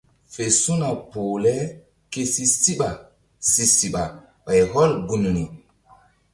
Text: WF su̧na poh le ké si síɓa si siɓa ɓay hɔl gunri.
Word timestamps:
WF 0.33 0.47
su̧na 0.61 0.89
poh 1.11 1.35
le 1.43 1.55
ké 2.11 2.21
si 2.33 2.43
síɓa 2.61 2.89
si 3.49 3.63
siɓa 3.77 4.03
ɓay 4.45 4.61
hɔl 4.71 4.91
gunri. 5.07 5.43